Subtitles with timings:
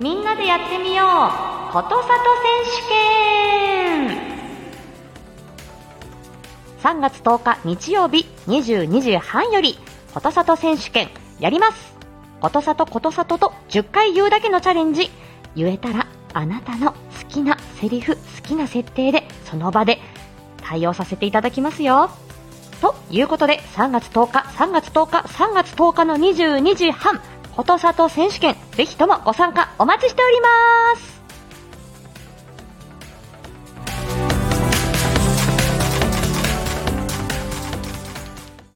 [0.00, 1.72] みんなでやってみよう。
[1.74, 2.64] ことさと選
[3.98, 4.30] 手権。
[6.82, 9.76] 3月10日日曜日22時半より
[10.14, 11.94] ことさと選手権やります。
[12.40, 15.10] ことさとことさとと10回言うだけのチャレンジ。
[15.54, 16.96] 言えたらあなたの好
[17.28, 19.98] きなセリフ好きな設定でその場で
[20.62, 22.08] 対応させていただきますよ。
[22.80, 27.20] ということで3月10日3月10日3月10日の22時半
[27.56, 31.09] ことさと選手権ぜひともご参加お待ちしております。